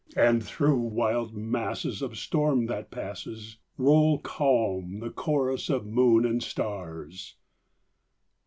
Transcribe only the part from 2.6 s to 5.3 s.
that passes, Roll calm the